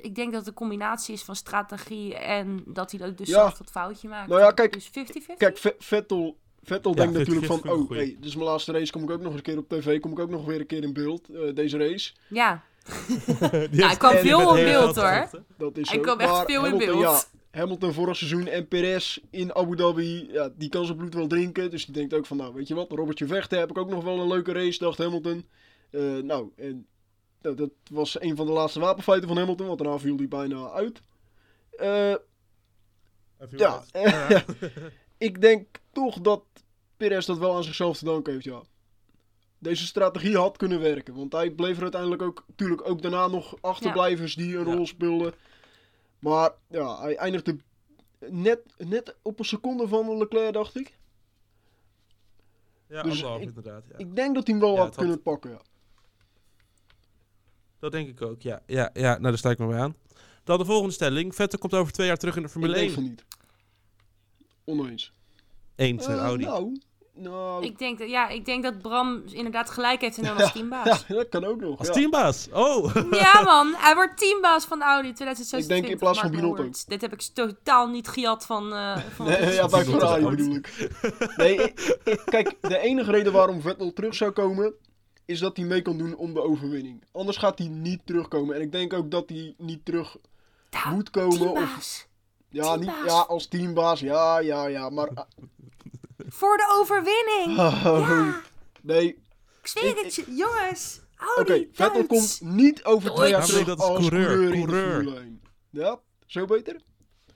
[0.00, 3.34] ik denk dat het een combinatie is van strategie en dat hij dat dus Ja.
[3.34, 4.28] zelf dat foutje maakt.
[4.28, 5.36] Nou ja, kijk- Dus 50-50?
[5.36, 7.58] Kijk, Ve- Vettel, Vettel Ja, denkt 50-50 natuurlijk van...
[7.58, 8.92] ik Oh, hey, dit is mijn laatste race.
[8.92, 10.00] Kom ik ook nog eens een keer op tv.
[10.00, 11.28] Kom ik ook nog weer een keer in beeld.
[11.28, 12.12] eh, deze race.
[12.28, 12.62] Ja,
[13.50, 15.30] heeft- hij kwam veel in beeld hoor.
[15.56, 16.02] Dat is Hij zo.
[16.02, 17.00] kwam echt veel in beeld.
[17.00, 21.26] Ja, Hamilton vorig seizoen en Perez in Abu Dhabi, ja, die kan zijn bloed wel
[21.26, 21.70] drinken.
[21.70, 24.04] Dus die denkt ook van, nou weet je wat, Robertje Vechten heb ik ook nog
[24.04, 25.46] wel een leuke race, dacht Hamilton.
[25.90, 26.86] Eh, nou, en
[27.42, 30.70] nou, dat was een van de laatste wapenfeiten van Hamilton, want daarna viel hij bijna
[30.70, 31.02] uit.
[31.70, 32.14] Eh,
[33.56, 33.82] ja,
[35.18, 36.42] ik denk toch dat
[36.96, 38.62] Perez dat wel aan zichzelf te danken heeft, ja.
[39.58, 43.56] Deze strategie had kunnen werken, want hij bleef er uiteindelijk ook, natuurlijk ook daarna nog
[43.60, 44.74] achterblijvers die een Ja.
[44.74, 45.34] rol speelden.
[46.20, 47.56] Maar ja, hij eindigde
[48.28, 50.98] net, net op een seconde van Leclerc, dacht ik.
[52.88, 53.84] Ja, Dus ik- inderdaad.
[53.90, 53.98] Ja.
[53.98, 55.60] Ik denk dat hij hem wel Ja, had kunnen pakken, ja.
[57.78, 58.62] Dat denk ik ook, ja.
[58.66, 59.96] Ja, ja nou, daar sta ik me bij aan.
[60.44, 61.34] Dan de volgende stelling.
[61.34, 62.94] Vettel komt over twee jaar terug in de Formule ik denk 1.
[62.98, 63.24] van niet.
[64.64, 65.12] Oneens.
[65.74, 66.44] Eens Eh, Audi.
[66.44, 66.80] Nou,
[67.20, 70.52] nou Ik denk, dat, ja, ik denk dat Bram inderdaad gelijk heeft en dan als
[70.52, 71.04] teambaas.
[71.08, 71.78] ja, dat kan ook nog.
[71.78, 71.92] Als ja.
[71.92, 72.48] teambaas.
[72.52, 72.94] Oh!
[73.10, 75.76] Ja man, hij wordt teambaas van Audi 2026.
[75.76, 76.68] Ik denk in plaats van Binotto.
[76.86, 78.72] Dit heb ik totaal niet gejat van...
[78.74, 80.88] eh van Nee, ja, bij Ferrari bedoel ik.
[81.36, 84.72] Nee, ik- ik- kijk, de enige reden waarom Vettel terug zou komen,
[85.24, 87.04] is dat hij mee kan doen om de overwinning.
[87.12, 88.54] Anders gaat hij niet terugkomen.
[88.54, 90.16] En ik denk ook dat hij niet terug
[90.70, 91.40] Nou, moet komen.
[91.50, 92.06] Of, teambaas.
[92.48, 94.88] ja, niet, ja, als teambaas, ja, ja, ja.
[94.90, 95.24] Maar, ah,
[96.32, 97.58] Voor de overwinning.
[97.58, 98.40] oh, Ja,
[98.82, 99.06] nee,
[99.62, 100.24] ik zweer het je.
[100.34, 101.00] Jongens,
[101.38, 104.60] Oké, die Vettel komt niet over twee jaar terug dat is als coureur, coureur, in
[104.60, 104.92] de coureur.
[105.02, 105.40] Formule 1.
[105.70, 106.80] Ja, zo beter?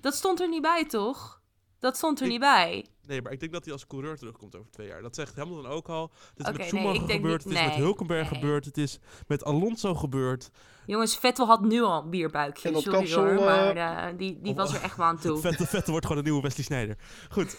[0.00, 1.40] Dat stond er niet bij, toch?
[1.78, 2.86] Dat stond er Ik- niet bij.
[3.06, 5.02] Nee, maar ik denk dat hij als coureur terugkomt over twee jaar.
[5.02, 6.10] Dat zegt Hamilton ook al.
[6.34, 7.44] Het is met Schumacher gebeurd.
[7.44, 8.40] niet- het is met Hulkenberg nee.
[8.40, 8.64] gebeurd.
[8.64, 10.50] Het is met Alonso gebeurd.
[10.86, 12.68] Jongens, Vettel had nu al een bierbuikje.
[12.68, 15.18] En Sorry kapsel, hoor, eh, maar eh, die, die oh, was er echt wel aan
[15.18, 15.38] toe.
[15.46, 16.96] Vettel, Vettel wordt gewoon een nieuwe Wesley Sneijder.
[17.28, 17.56] Goed.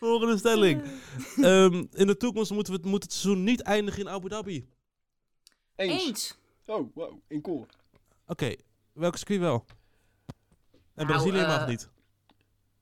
[0.00, 0.82] Volgende stelling.
[1.36, 4.68] Ehm, in de toekomst moeten we het, moet het seizoen niet eindigen in Abu Dhabi.
[5.76, 6.06] Eens.
[6.06, 6.38] Eens.
[6.66, 7.66] Oh, wow, in koor.
[8.26, 8.54] Oké,
[8.96, 9.64] welke circuit wel?
[10.94, 11.88] En Nou, Brazilië eh, mag niet.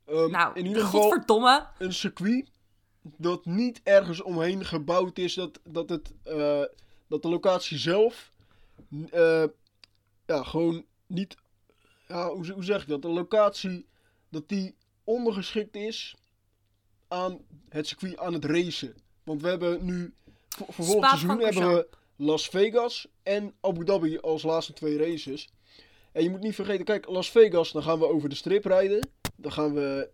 [0.04, 1.66] Ehm, Nou, in ieder geval godverdomme.
[1.78, 2.50] een circuit
[3.02, 5.34] dat niet ergens omheen gebouwd is.
[5.34, 6.62] Dat, dat, het, eh,
[7.06, 8.30] dat de locatie zelf
[9.10, 9.44] eh,
[10.26, 11.36] ja, gewoon niet...
[12.08, 13.02] Ja, hoe, hoe zeg ik dat?
[13.02, 13.86] De locatie
[14.28, 14.74] dat die
[15.04, 16.16] ondergeschikt is
[17.08, 18.94] aan het circuit, aan het racen.
[19.22, 20.14] Want we hebben nu...
[20.48, 21.88] Voor, voor volgend seizoen hebben we.
[22.16, 25.48] Las Vegas en Abu Dhabi als laatste twee races.
[26.14, 29.08] En je moet niet vergeten, kijk, Las Vegas, dan gaan we over de strip rijden.
[29.36, 30.08] Dan gaan we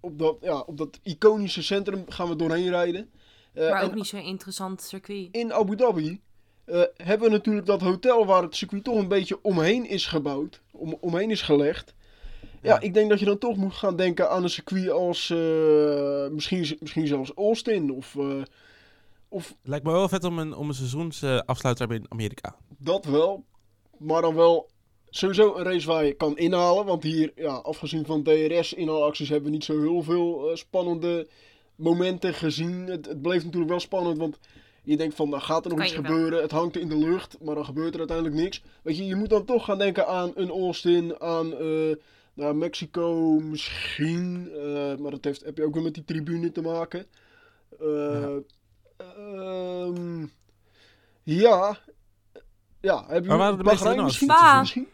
[0.00, 3.10] op dat, ja, op dat iconische centrum gaan we doorheen rijden.
[3.52, 5.28] Eh, Maar en ook niet zo'n interessant circuit.
[5.32, 6.20] in Abu Dhabi
[6.64, 10.62] eh, hebben we natuurlijk dat hotel waar het circuit toch een beetje omheen is gebouwd.
[10.72, 11.94] Om, omheen is gelegd.
[12.40, 12.80] Ja, Ja.
[12.80, 16.76] ik denk dat je dan toch moet gaan denken aan een circuit als eh, misschien,
[16.80, 18.42] misschien zelfs Austin of, eh,
[19.28, 22.56] of Lijkt me wel vet om een, om een seizoensafsluiter in Amerika.
[22.78, 23.44] Dat wel.
[23.98, 24.68] Maar dan wel
[25.16, 26.84] sowieso een race waar je kan inhalen.
[26.84, 31.28] Want hier, ja, afgezien van DRS-inhaalacties, hebben we niet zo heel veel eh, spannende
[31.74, 32.86] momenten gezien.
[32.86, 34.38] Het, het bleef natuurlijk wel spannend, want
[34.82, 36.04] je denkt van, nou gaat er nog Kan iets wel.
[36.04, 36.42] gebeuren.
[36.42, 38.62] Het hangt in de lucht, maar dan gebeurt er uiteindelijk niks.
[38.82, 41.96] Weet je, je moet dan toch gaan denken aan een Austin, aan eh,
[42.34, 44.50] nou, Mexico misschien.
[44.54, 47.06] eh, maar dat heeft, heb je ook weer met die tribune te maken.
[47.80, 48.36] Eh,
[48.96, 50.26] ehm,
[51.22, 51.78] ja.
[52.80, 54.86] Ja, heb je Waar waren de meeste Bahrein misschien?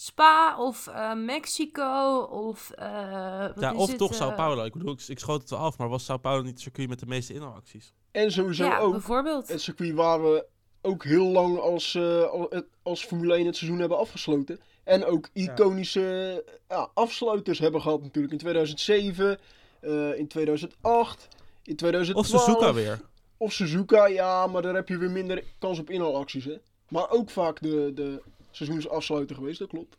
[0.00, 0.58] Spa.
[0.58, 2.70] of eh, Mexico of...
[2.70, 4.64] eh, wat ja, of het, toch eh, Sao Paulo.
[4.64, 6.88] Ik bedoel, ik, ik schoot het wel af, maar was Sao Paulo niet het circuit
[6.88, 7.92] met de meeste inhaalacties?
[8.10, 9.48] En sowieso Ja, ook bijvoorbeeld.
[9.48, 10.46] het circuit waar we
[10.82, 14.60] ook heel lang als, eh, als Formule 1 het seizoen hebben afgesloten.
[14.84, 18.32] En ook iconische ja, afsluiters hebben gehad natuurlijk.
[18.32, 19.38] In 2007,
[19.80, 21.28] eh, in 2008,
[21.62, 22.32] in 2012.
[22.34, 23.00] Of Suzuka weer.
[23.36, 26.56] Of Suzuka, ja, maar daar heb je weer minder kans op inhaalacties, hè.
[26.88, 29.96] Maar ook vaak de, de seizoensafsluiter geweest, dat klopt.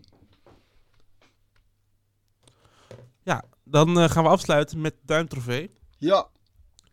[3.23, 5.71] Ja, dan eh, gaan we afsluiten met duimtrofee.
[5.97, 6.27] Ja,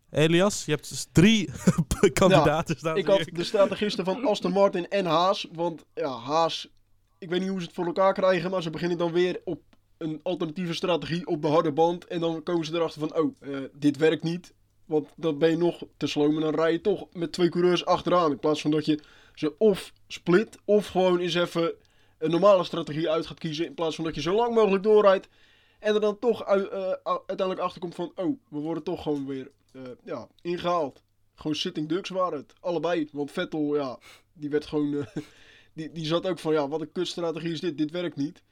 [0.09, 1.49] Elias, je hebt dus drie
[2.13, 2.97] kandidaten staan.
[2.97, 5.47] ik had de strategisten van Aston Martin en Haas.
[5.51, 6.69] Want ja, Haas,
[7.17, 9.61] ik weet niet hoe ze het voor elkaar krijgen, maar ze beginnen dan weer op
[9.97, 12.07] een alternatieve strategie op de harde band.
[12.07, 14.53] En dan komen ze erachter van, oh, eh, dit werkt niet.
[14.85, 17.85] Want dan ben je nog te sloom en dan rij je toch met twee coureurs
[17.85, 18.31] achteraan.
[18.31, 18.99] In plaats van dat je
[19.39, 21.73] ze of split, of gewoon eens even
[22.17, 23.65] een normale strategie uit gaat kiezen.
[23.65, 25.27] In plaats van dat je zo lang mogelijk doorrijdt.
[25.79, 29.51] En er dan toch eh, uiteindelijk achter komt van, oh, we worden toch gewoon weer
[29.71, 31.03] eh, ja, ingehaald.
[31.35, 32.53] Gewoon sitting ducks waren het.
[32.59, 33.09] Allebei.
[33.11, 33.99] Want Vettel, ja,
[34.33, 34.93] die werd gewoon...
[34.93, 35.15] eh,
[35.73, 37.77] die, die zat ook van, ja, wat een kutstrategie is dit.
[37.77, 38.43] Dit werkt niet.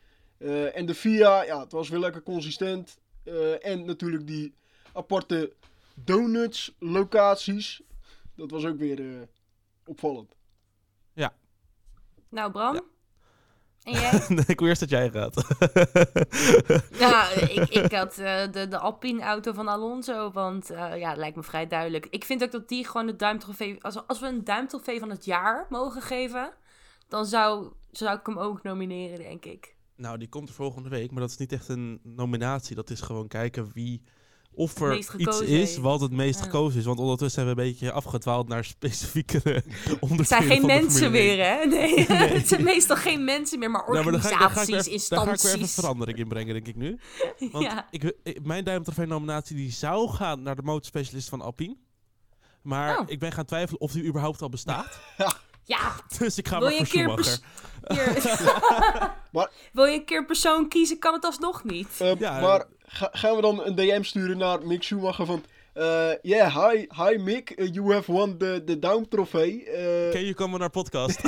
[0.73, 2.99] En de FIA, ja, het was weer lekker consistent.
[3.61, 4.53] En natuurlijk die
[4.93, 5.53] aparte
[5.93, 7.81] donuts locaties.
[8.35, 9.21] Dat was ook weer eh,
[11.15, 11.43] opvallend.
[12.29, 12.73] Nou, Bram?
[12.73, 12.81] Ja.
[13.83, 14.27] En jij?
[14.47, 15.35] Ik wil eerst dat jij gaat.
[16.99, 21.43] Ja, ik, ik had eh, de, de Alpine-auto van Alonso, want eh, ja, lijkt me
[21.43, 22.07] vrij duidelijk.
[22.09, 23.83] Ik vind ook dat die gewoon de duimtrofee...
[23.83, 26.53] Als, als we een duimtrofee van het jaar mogen geven,
[27.07, 29.75] dan zou, zou ik hem ook nomineren, denk ik.
[29.95, 32.75] nou, die komt er volgende week, maar dat is niet echt een nominatie.
[32.75, 34.03] Dat is gewoon kijken wie...
[34.55, 35.77] Of er iets is heeft.
[35.77, 36.45] wat het meest Ja.
[36.45, 36.85] gekozen is.
[36.85, 39.41] Want ondertussen hebben we een beetje afgedwaald naar specifieke
[39.99, 41.37] onderdelen Het zijn geen mensen Formule 1.
[41.37, 41.65] meer, hè?
[41.75, 42.29] Nee, Nee.
[42.39, 44.57] het zijn meestal geen mensen meer, maar Nou, maar dan ga ik- dan ga ik
[44.57, 45.73] organisaties, weer even- Daar ga ik weer even instanties.
[45.83, 46.99] verandering in brengen, denk ik nu.
[47.51, 47.87] Want Ja.
[47.91, 51.75] ik, ik- mijn duimtrofee nominatie die zou gaan naar de motorspecialist van Alpine.
[52.61, 53.03] Maar Oh.
[53.09, 54.99] ik ben gaan twijfelen of die überhaupt al bestaat.
[55.63, 57.39] ja, Dus ik ga wil maar je, voor een keer Schumacher.
[59.73, 61.87] wil je een keer persoon kiezen, kan het alsnog niet.
[61.99, 65.43] Eh, Ja, maar ga- gaan we dan een DM sturen naar Mick Schumacher van...
[65.73, 69.63] eh yeah, hi, hi Mick, eh, you have won the, the Down trofee.
[69.69, 71.21] Eh, Ken je komen naar podcast?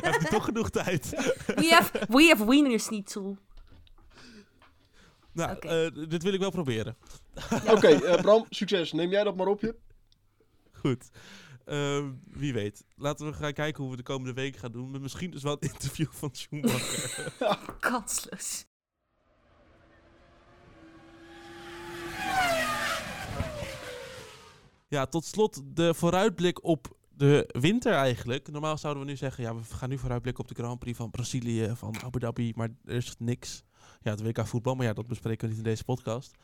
[0.00, 1.10] Heb je toch genoeg tijd?
[1.46, 3.36] We have, we have winners niet toe.
[5.32, 6.96] Nou, eh, dit wil ik wel proberen.
[7.70, 8.92] Oké, eh, Bram, succes.
[8.92, 9.74] Neem jij dat maar op je.
[10.72, 11.08] Goed.
[11.64, 12.84] Ehm, wie weet.
[12.96, 14.90] Laten we gaan kijken hoe we de komende week gaan doen.
[14.90, 17.32] Met misschien dus wel een interview van Schumacher.
[17.80, 18.65] Kansloos.
[24.88, 28.50] Ja, tot slot de vooruitblik op de winter eigenlijk.
[28.50, 31.10] Normaal zouden we nu zeggen, ja, we gaan nu vooruitblikken op de Grand Prix van
[31.10, 33.62] Brazilië, van Abu Dhabi, maar er is niks.
[34.00, 36.34] Ja, het WK voetbal, maar ja, dat bespreken we niet in deze podcast.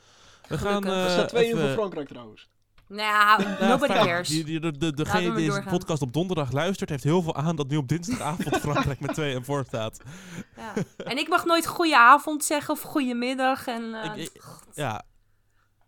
[0.48, 0.92] We gaan Gelukkig.
[0.92, 2.48] Er eh staat 2 in voor even- Frankrijk trouwens.
[2.88, 4.28] Nou, Ja, nobody cares.
[4.28, 5.72] Die, die, de, de, degene die deze doorgaan.
[5.78, 9.35] podcast op donderdag luistert, heeft heel veel aan dat nu op dinsdagavond Frankrijk met 2
[9.35, 10.00] en voor staat.
[10.57, 10.74] Ja.
[11.05, 13.66] En ik mag nooit goeie avond zeggen of goeiemiddag.
[13.66, 14.42] En, eh, Ik- ik-
[14.74, 15.02] Ja,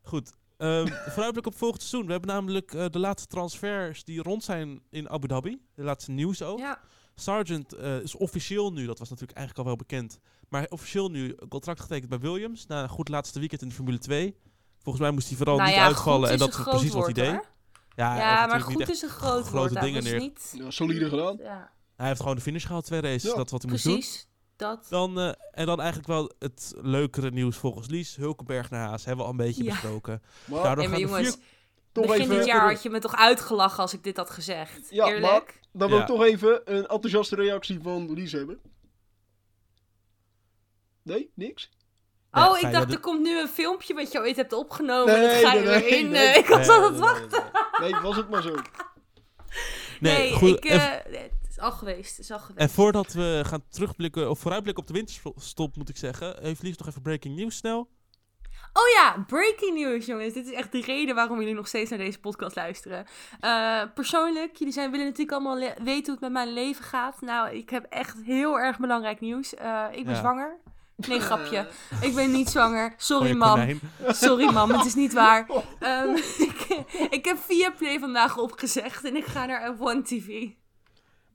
[0.02, 0.32] goed.
[0.64, 2.07] Ehm vooruitblik op volgend seizoen.
[2.07, 5.61] We hebben namelijk eh, de laatste transfers die rond zijn in Abu Dhabi.
[5.74, 6.59] De laatste nieuws ook.
[6.59, 6.81] ja.
[7.14, 11.35] Sargent eh, is officieel nu, dat was natuurlijk eigenlijk al wel bekend, maar officieel nu
[11.37, 12.66] een contract getekend bij Williams.
[12.66, 14.37] Na een goed laatste weekend in de Formule 2.
[14.83, 17.12] Volgens mij moest hij vooral nou niet ja, uitvallen en dat is precies wat hij
[17.12, 17.40] deed.
[17.96, 19.85] Ja, hij heeft Ja, maar goed is een groot grote woord.
[19.85, 20.55] Dingen was neer- niet...
[20.59, 21.37] Ja, solide gedaan.
[21.37, 23.85] Ja, Hij heeft gewoon de finish gehaald, twee races, Ja, dat is wat hij moest
[23.85, 24.03] doen.
[24.56, 24.86] Dat.
[24.88, 28.16] Dan, eh, en dan eigenlijk wel het leukere nieuws volgens Lies.
[28.16, 29.70] Hulkenberg naar Haas, hebben we al een beetje Ja.
[29.70, 30.22] besproken.
[30.44, 31.34] Maar Nou, maar gaan vier-
[31.92, 32.36] toch begin even...
[32.36, 34.90] dit jaar had je me toch uitgelachen als ik dit had gezegd.
[34.90, 35.60] Ja, Eerlijk?
[35.72, 36.02] Dan wil Ja.
[36.02, 38.60] ik toch even een enthousiaste reactie van Lies hebben.
[41.02, 41.70] Nee, niks?
[42.32, 45.14] Ja, oh, ik dacht, er komt nu een filmpje wat je ooit hebt opgenomen.
[45.18, 46.10] Nee, en dat ga je nee, weer nee, in.
[46.10, 46.26] nee.
[46.26, 47.42] eh, ik was Nee, aan het nee, wachten.
[47.80, 48.54] Nee, was het maar zo.
[48.54, 50.48] Nee, Nee, goed.
[50.56, 50.92] ik, eh,
[51.56, 52.10] is al geweest.
[52.10, 52.58] Het is al geweest.
[52.60, 56.76] en voordat we gaan terugblikken, of vooruitblikken op de winterstop, moet ik zeggen, heeft Lies
[56.76, 57.88] nog even breaking news snel.
[58.72, 60.34] Oh ja, breaking news, jongens.
[60.34, 63.06] Dit is echt de reden waarom jullie nog steeds naar deze podcast luisteren.
[63.40, 67.20] Eh, persoonlijk, jullie zijn, willen natuurlijk allemaal le- weten hoe het met mijn leven gaat.
[67.20, 69.54] Nou, ik heb echt heel erg belangrijk nieuws.
[69.54, 70.18] Eh, ik ben Ja.
[70.20, 70.56] zwanger.
[70.96, 71.68] Nee, grapje.
[72.00, 72.94] Ik ben niet zwanger.
[72.96, 73.80] Sorry, je mam.
[74.08, 74.70] Sorry, mam.
[74.70, 75.46] Het is niet waar.
[75.80, 76.16] Ehm,
[76.48, 76.66] ik,
[77.10, 80.48] ik heb via Play vandaag opgezegd en ik ga naar F1 TV.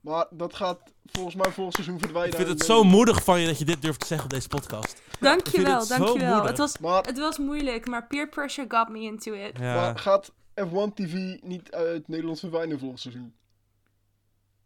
[0.00, 2.38] Maar dat gaat volgens mij volgend seizoen verdwijnen.
[2.38, 4.48] Ik vind het zo moedig van je dat je dit durft te zeggen op deze
[4.48, 5.02] podcast.
[5.20, 6.44] Dankjewel, het dankjewel.
[6.44, 9.58] Het was, Maar, het was moeilijk, maar peer pressure got me into it.
[9.58, 9.74] Ja.
[9.74, 13.34] maar gaat F1 TV niet uit Nederland verdwijnen volgend seizoen?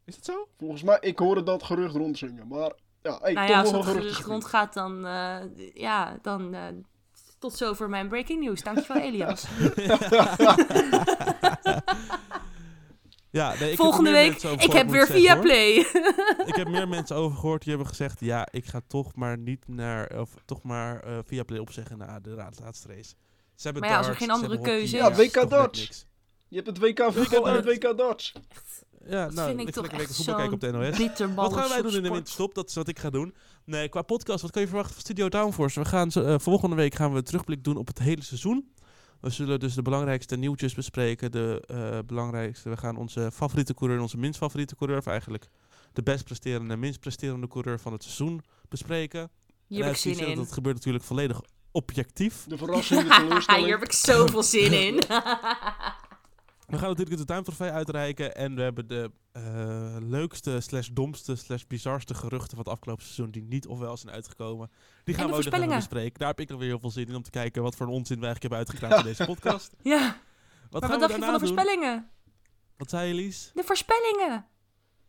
[0.05, 0.49] Is het zo?
[0.59, 2.49] Volgens mij, ik hoorde dat gerucht rondzingen.
[2.49, 4.29] Maar ja, hey, nou ja, als dat een gerucht gerucht.
[4.29, 5.37] rondgaat, dan, eh,
[5.75, 6.61] ja, dan eh,
[7.38, 8.62] tot zover mijn breaking news.
[8.62, 9.44] Dankjewel, Elias.
[13.35, 15.42] Ja, nee, ik heb Volgende week, ik heb weer zeggen, via hoor.
[15.42, 15.77] Play.
[16.51, 19.68] Ik heb meer mensen over gehoord die hebben gezegd, ja, ik ga toch maar niet
[19.68, 23.14] naar, of toch maar eh via Play opzeggen na de laatste race.
[23.55, 26.07] Ze hebben Maar ja, als er geen andere keuze Ja, WK niks.
[26.49, 27.64] Je hebt het WK voetbal en het.
[27.64, 28.33] WK darts.
[29.07, 31.35] Ja, Dat nou, vind ik toch lekker echt voetbal kijken op de zo'n NOS.
[31.35, 32.55] Wat gaan wij doen in de winterstop?
[32.55, 33.35] Dat is wat ik ga doen.
[33.64, 35.81] Nee, qua podcast, wat kan je verwachten van Studio Downforce?
[35.81, 38.73] We gaan eh, volgende week gaan we een terugblik doen op het hele seizoen.
[39.20, 41.33] We zullen dus de belangrijkste nieuwtjes bespreken.
[41.33, 45.48] De eh, belangrijkste, we gaan onze favoriete coureur en onze minst favoriete coureur, of eigenlijk
[45.92, 49.31] de best presterende en minst presterende coureur van het seizoen bespreken.
[49.66, 50.37] Hier heb ik zin in.
[50.37, 52.44] Dat gebeurt natuurlijk volledig objectief.
[52.48, 55.03] De verrassing, de Hier heb ik zoveel zin in.
[56.74, 58.34] We gaan natuurlijk de tuintrofee uitreiken.
[58.37, 59.42] En we hebben de eh,
[60.00, 63.30] leukste, slash domste, slash bizarste geruchten van het afgelopen seizoen.
[63.30, 64.70] Die niet of wel zijn uitgekomen.
[65.04, 65.76] Die gaan we ook nog even voorspellingen.
[65.76, 66.18] bespreken.
[66.18, 67.92] Daar heb ik nog weer heel veel zin in om te kijken wat voor een
[67.92, 69.72] onzin wij eigenlijk hebben uitgekraamd in deze podcast.
[69.82, 70.16] ja,
[70.70, 71.48] Wat maar gaan wat we dacht je van de doen?
[71.48, 72.08] voorspellingen?
[72.76, 73.50] Wat zei je, Lies?
[73.54, 74.46] De voorspellingen.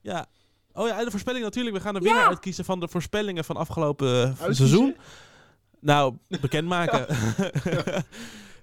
[0.01, 0.25] Ja.
[0.73, 1.75] Oh ja, en de voorspelling natuurlijk.
[1.75, 2.28] We gaan de winnaar Ja.
[2.28, 4.56] uitkiezen van de voorspellingen van afgelopen Uitkiezen?
[4.56, 4.95] seizoen.
[5.80, 7.06] Nou, bekendmaken.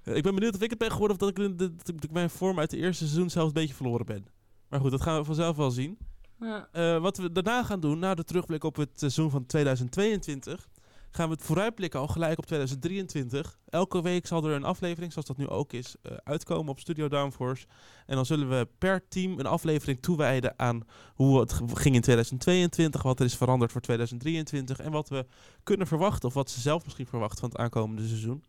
[0.04, 2.58] ik ben benieuwd of ik het ben geworden of dat ik, dat ik mijn vorm
[2.58, 4.26] uit het eerste seizoen zelfs een beetje verloren ben.
[4.68, 5.98] Maar goed, dat gaan we vanzelf wel zien.
[6.40, 6.68] Ja.
[6.72, 10.68] Eh, wat we daarna gaan doen, na de terugblik op het seizoen van 2022,
[11.10, 13.58] gaan we het vooruitblikken al gelijk op 2023.
[13.68, 17.08] Elke week zal er een aflevering, zoals dat nu ook is, eh, uitkomen op Studio
[17.08, 17.66] Downforce.
[18.06, 20.82] En dan zullen we per team een aflevering toewijden aan
[21.14, 25.26] hoe het ging in 2022, wat er is veranderd voor 2023 en wat we
[25.62, 28.44] kunnen verwachten, of wat ze zelf misschien verwachten van het aankomende seizoen.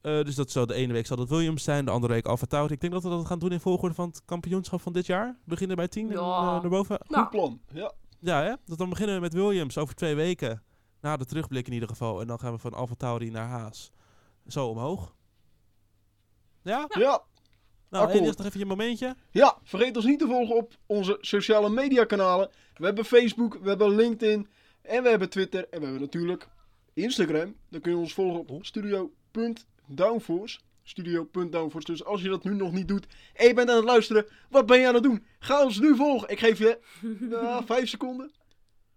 [0.00, 2.46] Eh, dus dat zal de ene week zal dat Williams zijn, de andere week Alfa
[2.46, 2.72] Tauri.
[2.74, 5.38] Ik denk dat we dat gaan doen in volgorde van het kampioenschap van dit jaar.
[5.44, 6.20] Beginnen bij 10 en Ja.
[6.54, 6.96] eh, naar boven.
[7.00, 7.60] Goed Nou, plan.
[7.72, 7.92] Ja.
[8.20, 8.54] Ja, hè?
[8.64, 10.62] Dat dan beginnen we met Williams over twee weken.
[11.00, 12.20] Na de terugblik in ieder geval.
[12.20, 13.92] En dan gaan we van Alfa Tauri naar Haas.
[14.46, 15.14] Zo omhoog.
[16.62, 16.86] Ja?
[16.88, 17.22] ja.
[17.90, 18.20] Nou, akkoord.
[18.20, 19.16] Elias, nog even je momentje.
[19.30, 22.50] Ja, vergeet ons niet te volgen op onze sociale media kanalen.
[22.76, 24.48] We hebben Facebook, we hebben LinkedIn
[24.82, 26.48] en we hebben Twitter en we hebben natuurlijk
[26.92, 27.54] Instagram.
[27.68, 28.40] Dan kun je ons volgen Oh.
[28.40, 28.64] op
[29.90, 30.58] studio.downforce.
[30.82, 31.86] Studio.downforce.
[31.86, 34.66] Dus als je dat nu nog niet doet en je bent aan het luisteren, wat
[34.66, 35.24] ben je aan het doen?
[35.38, 36.28] Ga ons nu volgen.
[36.28, 36.78] Ik geef je
[37.20, 38.30] uh, 5 seconden.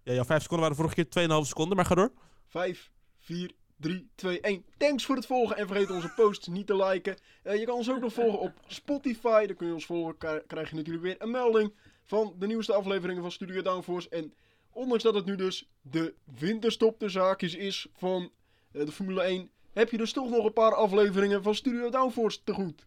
[0.03, 2.11] Ja, jouw vijf seconden waren vorige keer 2,5 seconden, maar ga door.
[2.47, 4.65] 5, 4, 3, 2, 1.
[4.77, 7.17] Thanks voor het volgen en vergeet onze posts niet te liken.
[7.43, 9.45] Eh, je kan ons ook nog volgen op Spotify.
[9.45, 12.73] Dan kun je ons volgen, kri- krijg je natuurlijk weer een melding van de nieuwste
[12.73, 14.09] afleveringen van Studio Downforce.
[14.09, 14.33] En
[14.71, 18.31] ondanks dat het nu dus de winterstop de zaakjes is van
[18.71, 22.43] eh, de Formule 1, heb je dus toch nog een paar afleveringen van Studio Downforce
[22.43, 22.85] te goed.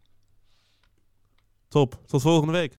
[1.68, 2.00] Top.
[2.06, 2.74] Tot volgende week.